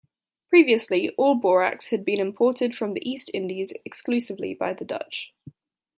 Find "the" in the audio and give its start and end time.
2.95-3.07, 4.73-4.83